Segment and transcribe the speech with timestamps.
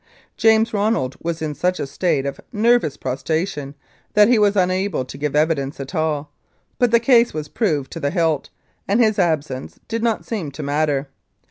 [0.35, 3.75] James Ronald was in such a state of nervous prostration
[4.15, 6.31] that he was unable to give evidence at all,
[6.79, 8.49] but the case was proved to the hilt,
[8.87, 11.07] and his absence did not seem to matter.